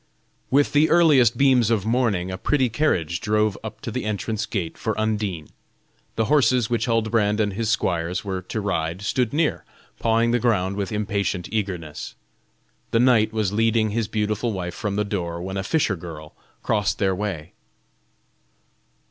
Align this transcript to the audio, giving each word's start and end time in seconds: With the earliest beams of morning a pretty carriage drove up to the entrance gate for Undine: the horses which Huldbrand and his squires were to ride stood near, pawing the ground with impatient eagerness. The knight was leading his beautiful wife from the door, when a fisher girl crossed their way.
With 0.49 0.71
the 0.73 0.89
earliest 0.89 1.37
beams 1.37 1.69
of 1.69 1.85
morning 1.85 2.31
a 2.31 2.37
pretty 2.39 2.69
carriage 2.69 3.21
drove 3.21 3.55
up 3.63 3.81
to 3.81 3.91
the 3.91 4.03
entrance 4.03 4.47
gate 4.47 4.75
for 4.75 4.99
Undine: 4.99 5.49
the 6.15 6.25
horses 6.25 6.71
which 6.71 6.87
Huldbrand 6.87 7.39
and 7.39 7.53
his 7.53 7.69
squires 7.69 8.25
were 8.25 8.41
to 8.41 8.59
ride 8.61 9.03
stood 9.03 9.31
near, 9.31 9.63
pawing 9.99 10.31
the 10.31 10.39
ground 10.39 10.75
with 10.75 10.91
impatient 10.91 11.49
eagerness. 11.51 12.15
The 12.89 12.99
knight 12.99 13.31
was 13.31 13.53
leading 13.53 13.91
his 13.91 14.07
beautiful 14.07 14.51
wife 14.51 14.73
from 14.73 14.95
the 14.95 15.05
door, 15.05 15.39
when 15.39 15.55
a 15.55 15.61
fisher 15.63 15.95
girl 15.95 16.33
crossed 16.63 16.97
their 16.97 17.13
way. 17.13 17.53